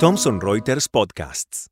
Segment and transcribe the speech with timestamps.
[0.00, 1.68] Thomson Reuters Podcasts.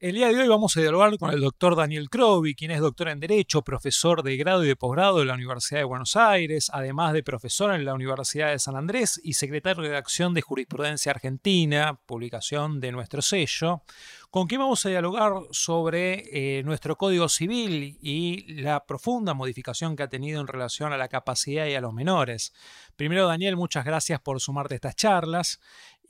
[0.00, 3.08] El día de hoy vamos a dialogar con el doctor Daniel Croby, quien es doctor
[3.08, 7.12] en Derecho, profesor de grado y de posgrado de la Universidad de Buenos Aires, además
[7.12, 12.00] de profesor en la Universidad de San Andrés y secretario de redacción de Jurisprudencia Argentina,
[12.06, 13.82] publicación de nuestro sello,
[14.30, 20.04] con quien vamos a dialogar sobre eh, nuestro Código Civil y la profunda modificación que
[20.04, 22.54] ha tenido en relación a la capacidad y a los menores.
[22.96, 25.60] Primero, Daniel, muchas gracias por sumarte a estas charlas.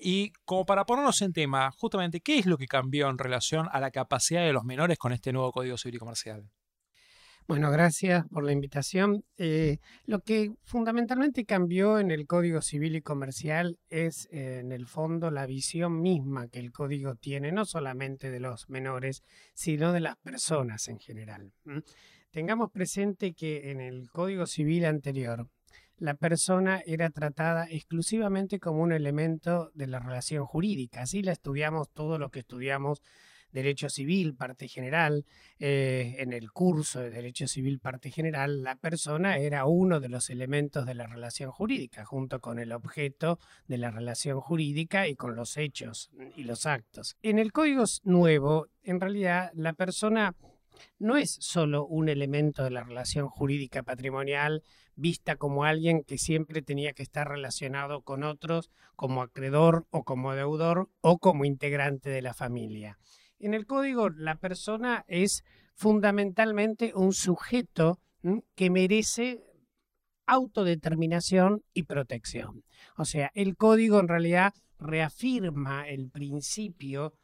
[0.03, 3.81] Y como para ponernos en tema, justamente, ¿qué es lo que cambió en relación a
[3.81, 6.51] la capacidad de los menores con este nuevo Código Civil y Comercial?
[7.47, 9.25] Bueno, gracias por la invitación.
[9.37, 14.87] Eh, lo que fundamentalmente cambió en el Código Civil y Comercial es, eh, en el
[14.87, 19.23] fondo, la visión misma que el código tiene, no solamente de los menores,
[19.53, 21.53] sino de las personas en general.
[22.31, 25.49] Tengamos presente que en el Código Civil anterior,
[26.01, 31.03] la persona era tratada exclusivamente como un elemento de la relación jurídica.
[31.03, 33.03] Así la estudiamos todo lo que estudiamos
[33.53, 35.27] Derecho Civil, parte general,
[35.59, 40.31] eh, en el curso de Derecho Civil, parte general, la persona era uno de los
[40.31, 45.35] elementos de la relación jurídica, junto con el objeto de la relación jurídica y con
[45.35, 47.17] los hechos y los actos.
[47.23, 50.35] En el Código Nuevo, en realidad, la persona
[50.99, 54.63] no es solo un elemento de la relación jurídica patrimonial
[54.95, 60.35] vista como alguien que siempre tenía que estar relacionado con otros como acreedor o como
[60.35, 62.99] deudor o como integrante de la familia.
[63.39, 65.43] En el código la persona es
[65.75, 67.99] fundamentalmente un sujeto
[68.55, 69.43] que merece
[70.27, 72.65] autodeterminación y protección.
[72.97, 77.15] O sea, el código en realidad reafirma el principio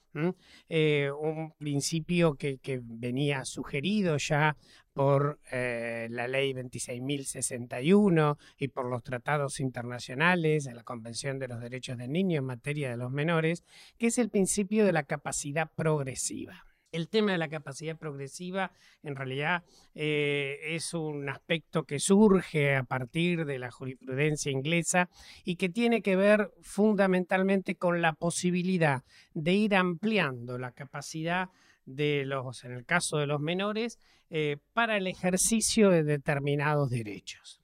[0.68, 4.56] eh, un principio que, venía sugerido ya
[4.92, 11.98] por eh, la ley 26.061 y por los tratados internacionales, la Convención de los Derechos
[11.98, 13.64] del Niño en materia de los menores,
[13.98, 16.65] que es el principio de la capacidad progresiva.
[16.96, 19.64] El tema de la capacidad progresiva en realidad
[19.94, 25.10] eh, es un aspecto que surge a partir de la jurisprudencia inglesa
[25.44, 29.02] y que tiene que ver fundamentalmente con la posibilidad
[29.34, 31.50] de ir ampliando la capacidad
[31.84, 33.98] de los, en el caso de los menores,
[34.30, 37.60] eh, para el ejercicio de determinados derechos.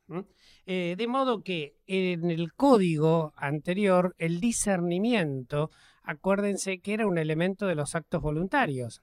[0.66, 5.70] Eh, de modo que en el código anterior el discernimiento
[6.04, 9.02] acuérdense que era un elemento de los actos voluntarios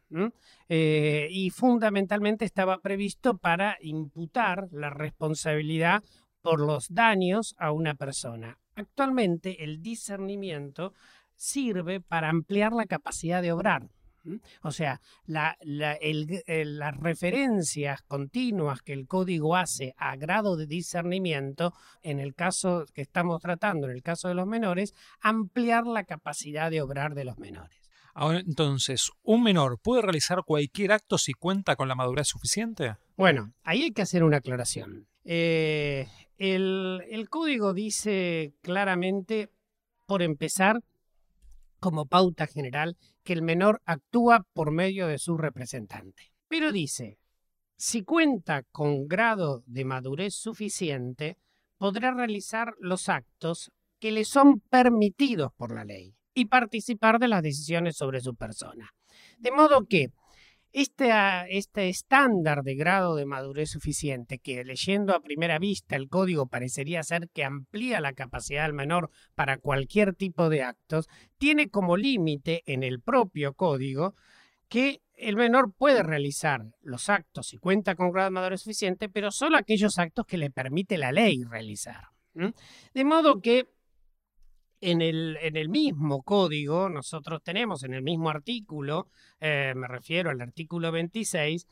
[0.68, 6.04] eh, y fundamentalmente estaba previsto para imputar la responsabilidad
[6.42, 8.58] por los daños a una persona.
[8.76, 10.94] Actualmente el discernimiento
[11.36, 13.90] sirve para ampliar la capacidad de obrar.
[14.62, 15.58] O sea, las
[16.98, 23.42] referencias continuas que el código hace a grado de discernimiento, en el caso que estamos
[23.42, 27.90] tratando, en el caso de los menores, ampliar la capacidad de obrar de los menores.
[28.14, 32.98] Ahora, entonces, ¿un menor puede realizar cualquier acto si cuenta con la madurez suficiente?
[33.16, 35.08] Bueno, ahí hay que hacer una aclaración.
[35.24, 36.08] Eh,
[36.38, 39.52] el código dice claramente,
[40.06, 40.82] por empezar,
[41.80, 46.32] como pauta general que el menor actúa por medio de su representante.
[46.48, 47.18] Pero dice,
[47.76, 51.38] si cuenta con grado de madurez suficiente,
[51.78, 57.44] podrá realizar los actos que le son permitidos por la ley y participar de las
[57.44, 58.94] decisiones sobre su persona.
[59.38, 60.12] De modo que
[60.72, 66.10] este, ah, este, estándar de grado de madurez suficiente, que leyendo a primera vista el
[66.10, 71.08] código parecería ser que amplía la capacidad del menor para cualquier tipo de actos,
[71.38, 74.16] tiene como límite en el propio código
[74.68, 79.32] que el menor puede realizar los actos y cuenta con grado de madurez suficiente, pero
[79.32, 82.10] solo aquellos actos que le permite la ley realizar.
[82.94, 83.68] De modo que
[84.82, 89.08] en el, en el mismo código, nosotros tenemos en el mismo artículo,
[89.40, 91.68] eh, me refiero al artículo 26,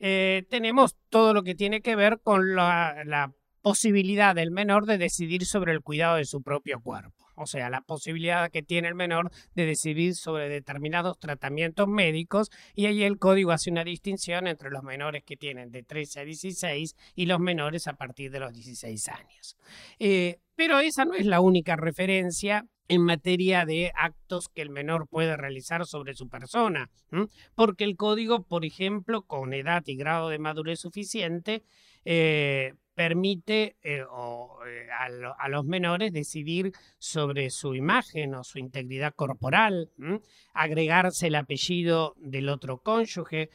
[0.00, 3.32] eh, tenemos todo lo que tiene que ver con la, la
[3.68, 7.26] posibilidad del menor de decidir sobre el cuidado de su propio cuerpo.
[7.34, 12.86] O sea, la posibilidad que tiene el menor de decidir sobre determinados tratamientos médicos y
[12.86, 16.96] ahí el código hace una distinción entre los menores que tienen de 13 a 16
[17.14, 19.58] y los menores a partir de los 16 años.
[19.98, 25.08] Eh, pero esa no es la única referencia en materia de actos que el menor
[25.08, 26.88] puede realizar sobre su persona,
[27.54, 31.64] porque el código, por ejemplo, con edad y grado de madurez suficiente,
[32.06, 34.88] eh, permite eh, eh,
[35.38, 39.92] a, los menores decidir sobre su imagen o su integridad corporal,
[40.52, 43.50] agregarse el apellido del otro cónyuge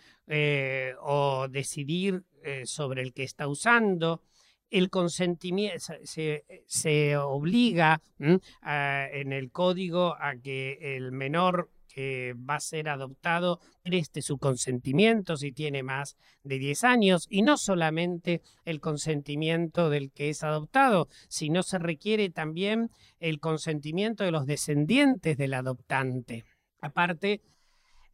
[1.02, 2.24] o decidir
[2.64, 4.22] sobre el que está usando,
[4.70, 12.90] el consentimiento, se, obliga en el código a que el menor que va a ser
[12.90, 19.90] adoptado preste su consentimiento si tiene más de 10 años y no solamente el consentimiento
[19.90, 26.46] del que es adoptado, sino se requiere también el consentimiento de los descendientes del adoptante.
[26.82, 27.42] Aparte,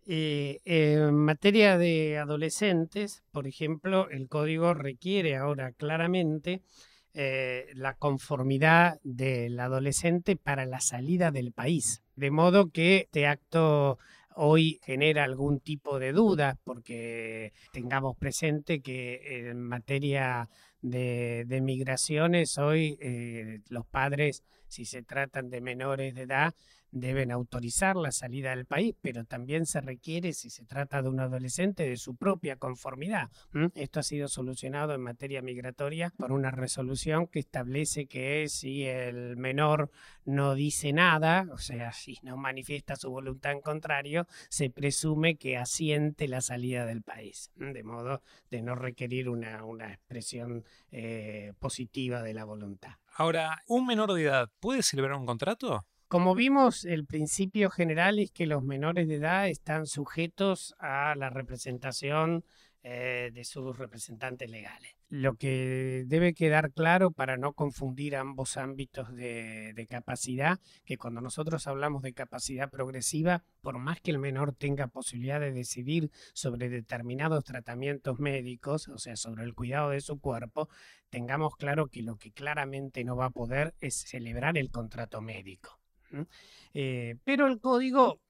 [0.05, 6.61] eh, en materia de adolescentes, por ejemplo, el código requiere ahora claramente
[7.13, 12.01] eh, la conformidad del adolescente para la salida del país.
[12.15, 13.97] De modo que este acto
[14.35, 20.49] hoy genera algún tipo de duda porque tengamos presente que en materia
[20.81, 26.53] de, migraciones hoy eh, los padres, si se tratan de menores de edad,
[26.91, 31.19] deben autorizar la salida del país, pero también se requiere, si se trata de un
[31.19, 33.29] adolescente, de su propia conformidad.
[33.75, 39.37] Esto ha sido solucionado en materia migratoria por una resolución que establece que si el
[39.37, 39.91] menor
[40.25, 45.57] no dice nada, o sea, si no manifiesta su voluntad en contrario, se presume que
[45.57, 49.59] asiente la salida del país, de modo de no requerir una,
[49.89, 52.93] expresión eh, positiva de la voluntad.
[53.15, 55.85] Ahora, ¿un menor de edad puede celebrar un contrato?
[56.09, 61.29] Como vimos, el principio general es que los menores de edad están sujetos a la
[61.29, 62.43] representación
[62.81, 64.95] eh, de sus representantes legales.
[65.09, 71.21] Lo que debe quedar claro para no confundir ambos ámbitos de, de, capacidad, que cuando
[71.21, 76.69] nosotros hablamos de capacidad progresiva, por más que el menor tenga posibilidad de decidir sobre
[76.69, 80.69] determinados tratamientos médicos, o sea, sobre el cuidado de su cuerpo,
[81.11, 85.78] tengamos claro que lo que claramente no va a poder es celebrar el contrato médico.
[86.73, 88.21] Eh, pero el código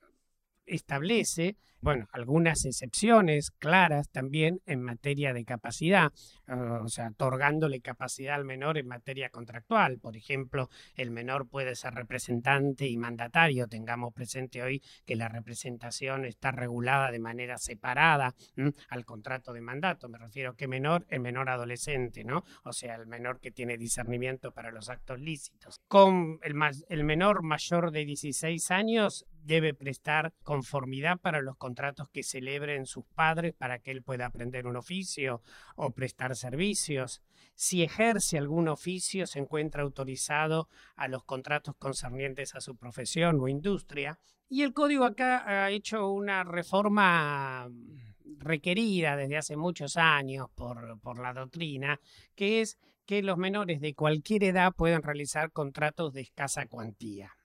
[0.69, 6.11] establece bueno, algunas excepciones claras también en materia de capacidad,
[6.47, 9.97] o sea, otorgándole capacidad al menor en materia contractual.
[9.99, 13.67] Por ejemplo, el menor puede ser representante y mandatario.
[13.67, 18.35] Tengamos presente hoy que la representación está regulada de manera separada
[18.89, 20.09] al contrato de mandato.
[20.09, 22.43] Me refiero a que menor, el menor adolescente, ¿no?
[22.65, 25.79] O sea, el menor que tiene discernimiento para los actos lícitos.
[25.87, 26.55] Con el,
[26.89, 33.03] el menor mayor de 16 años debe prestar conformidad para los contratos que celebren sus
[33.03, 35.41] padres para que él pueda aprender un oficio
[35.75, 37.23] o prestar servicios.
[37.55, 43.47] Si ejerce algún oficio, se encuentra autorizado a los contratos concernientes a su profesión o
[43.47, 44.19] industria.
[44.47, 47.67] Y el código acá ha hecho una reforma
[48.37, 51.99] requerida desde hace muchos años por, por la doctrina,
[52.35, 52.77] que es
[53.09, 57.35] que los menores de cualquier edad pueden realizar contratos de escasa cuantía.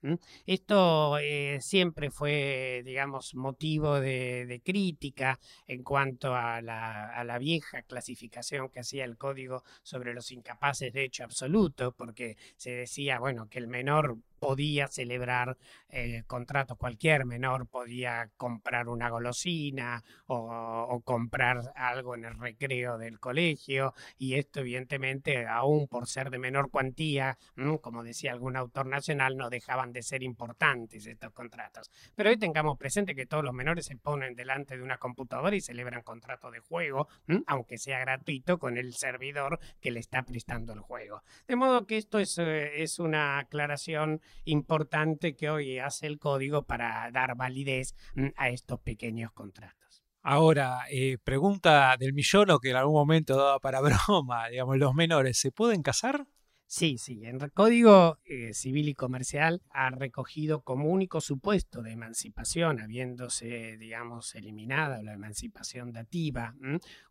[0.45, 8.81] Esto eh, siempre fue, digamos, motivo de, crítica en cuanto a la, vieja clasificación que
[8.81, 13.67] hacía el código sobre los incapaces de hecho absoluto, porque se decía, bueno, que el
[13.67, 15.57] menor podía celebrar
[15.89, 23.19] eh, contratos, cualquier menor podía comprar una golosina o, comprar algo en el recreo del
[23.19, 27.39] colegio y esto evidentemente aún por ser de menor cuantía,
[27.81, 31.89] como decía algún autor nacional, no dejaban de ser importantes estos contratos.
[32.13, 35.61] Pero hoy tengamos presente que todos los menores se ponen delante de una computadora y
[35.61, 37.07] celebran contratos de juego,
[37.47, 41.23] aunque sea gratuito, con el servidor que le está prestando el juego.
[41.47, 46.63] De modo que esto es, eh, es una aclaración importante que hoy hace el código
[46.63, 50.03] para dar validez mm, a estos pequeños contratos.
[50.21, 54.93] Ahora, eh, pregunta del millón o que en algún momento daba para broma, digamos, los
[54.95, 56.25] menores, ¿se pueden casar?
[56.67, 61.91] Sí, sí, en el Código eh, Civil y Comercial ha recogido como único supuesto de
[61.91, 66.55] emancipación, habiéndose, digamos, eliminada la emancipación dativa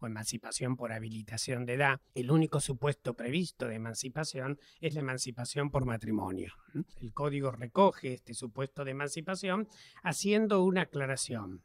[0.01, 5.71] o emancipación por habilitación de edad, el único supuesto previsto de emancipación es la emancipación
[5.71, 6.53] por matrimonio.
[7.01, 9.69] El Código recoge este supuesto de emancipación
[10.03, 11.63] haciendo una aclaración.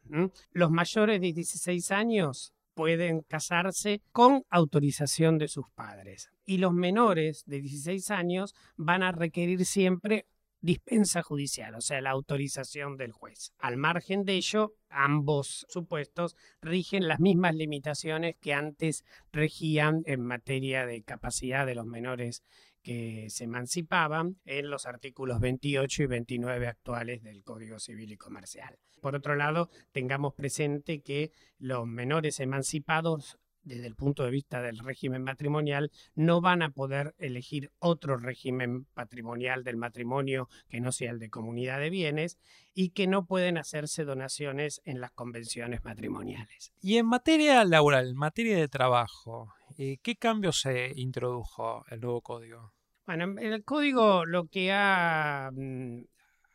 [0.52, 6.30] Los mayores de 16 años pueden casarse con autorización de sus padres.
[6.46, 10.24] Y los menores de 16 años van a requerir siempre
[10.62, 13.52] dispensa judicial, o sea, la autorización del juez.
[13.58, 20.86] Al margen de ello, ambos supuestos rigen las mismas limitaciones que antes regían en materia
[20.86, 22.42] de capacidad de los menores
[22.82, 28.78] que se emancipaban en los artículos 28 y 29 actuales del Código Civil y Comercial.
[29.00, 34.78] Por otro lado, tengamos presente que los menores emancipados desde el punto de vista del
[34.78, 41.10] régimen matrimonial, no van a poder elegir otro régimen patrimonial del matrimonio que no sea
[41.10, 42.38] el de comunidad de bienes
[42.74, 46.72] y que no pueden hacerse donaciones en las convenciones matrimoniales.
[46.80, 49.52] Y en materia laboral, en materia de trabajo,
[50.02, 52.74] ¿Qué cambios se introdujo el nuevo código?
[53.06, 56.02] Bueno, el código lo que ha, mm,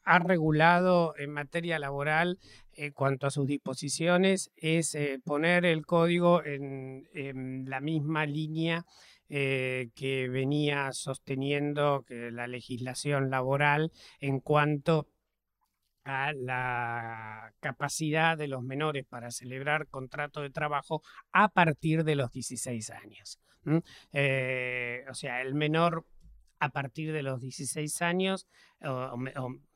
[0.03, 2.37] ha regulado en materia laboral
[2.73, 8.85] en cuanto a sus disposiciones es eh, poner el código en, la misma línea
[9.27, 15.07] eh, que venía sosteniendo que la legislación laboral en cuanto
[16.05, 22.31] a la capacidad de los menores para celebrar contrato de trabajo a partir de los
[22.31, 23.39] 16 años.
[24.13, 26.05] Eh, o sea, el menor
[26.59, 28.47] a partir de los 16 años
[28.81, 29.17] o,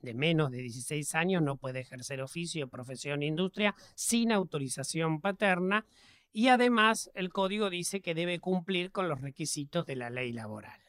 [0.01, 5.86] de menos de 16 años no puede ejercer oficio, profesión, industria sin autorización paterna
[6.31, 10.79] y además el código dice que debe cumplir con los requisitos de la ley laboral.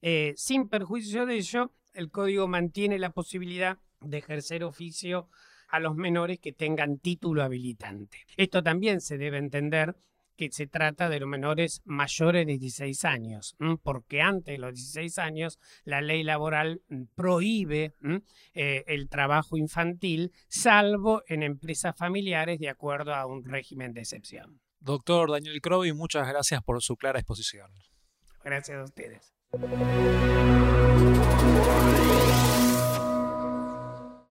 [0.00, 5.28] Eh, sin perjuicio de ello, el código mantiene la posibilidad de ejercer oficio
[5.68, 8.18] a los menores que tengan título habilitante.
[8.36, 9.96] Esto también se debe entender
[10.36, 15.18] que se trata de los menores mayores de 16 años, porque antes de los 16
[15.18, 17.94] años la ley laboral mm, prohíbe
[18.54, 24.60] eh, el trabajo infantil, salvo en empresas familiares de acuerdo a un régimen de excepción.
[24.80, 27.70] Doctor Daniel Croby, muchas gracias por su clara exposición.
[28.42, 29.32] Gracias a ustedes.